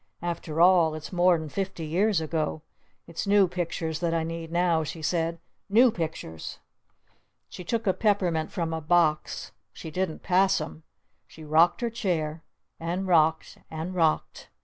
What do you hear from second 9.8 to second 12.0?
didn't pass 'em. She rocked her